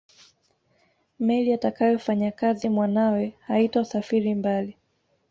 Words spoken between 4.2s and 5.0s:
mbali